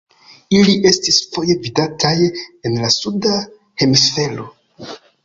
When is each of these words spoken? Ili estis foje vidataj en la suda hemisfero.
Ili 0.59 0.71
estis 0.91 1.19
foje 1.35 1.55
vidataj 1.65 2.15
en 2.71 2.79
la 2.85 2.89
suda 2.97 3.35
hemisfero. 3.83 4.49